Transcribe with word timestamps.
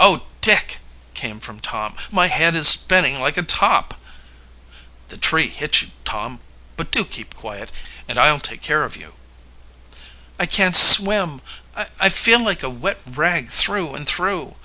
"Oh, 0.00 0.22
Dick!" 0.40 0.78
came 1.14 1.38
from 1.38 1.60
Tom. 1.60 1.94
"My 2.10 2.26
head 2.26 2.56
is 2.56 2.66
spinning 2.66 3.20
like 3.20 3.36
a 3.36 3.44
top!" 3.44 3.94
"The 5.06 5.16
tree 5.16 5.46
hit 5.48 5.82
you, 5.82 5.92
Tom. 6.04 6.40
But 6.76 6.90
do 6.90 7.04
keep 7.04 7.36
quiet, 7.36 7.70
and 8.08 8.18
I'll 8.18 8.40
take 8.40 8.60
care 8.60 8.82
of 8.82 8.96
you." 8.96 9.14
"I 10.40 10.46
can't 10.46 10.74
swim 10.74 11.40
I 12.00 12.08
feel 12.08 12.44
like 12.44 12.64
a 12.64 12.68
wet 12.68 12.98
rag 13.06 13.50
through 13.52 13.94
and 13.94 14.04
through." 14.04 14.56